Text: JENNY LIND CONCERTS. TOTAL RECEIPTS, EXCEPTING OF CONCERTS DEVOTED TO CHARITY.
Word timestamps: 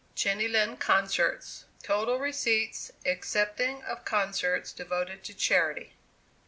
JENNY 0.15 0.47
LIND 0.47 0.79
CONCERTS. 0.79 1.65
TOTAL 1.83 2.17
RECEIPTS, 2.17 2.91
EXCEPTING 3.05 3.83
OF 3.83 4.03
CONCERTS 4.03 4.73
DEVOTED 4.73 5.23
TO 5.23 5.35
CHARITY. 5.35 5.93